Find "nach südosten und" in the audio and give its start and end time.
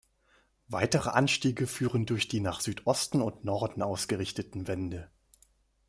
2.39-3.45